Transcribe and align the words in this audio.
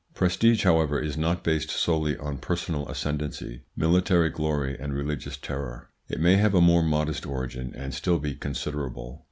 Prestige, 0.15 0.63
however, 0.63 0.99
is 0.99 1.15
not 1.15 1.43
based 1.43 1.69
solely 1.69 2.17
on 2.17 2.39
personal 2.39 2.89
ascendency, 2.89 3.61
military 3.75 4.31
glory, 4.31 4.75
and 4.79 4.95
religious 4.95 5.37
terror; 5.37 5.91
it 6.09 6.19
may 6.19 6.37
have 6.37 6.55
a 6.55 6.59
more 6.59 6.81
modest 6.81 7.23
origin 7.23 7.71
and 7.75 7.93
still 7.93 8.17
be 8.17 8.33
considerable. 8.33 9.19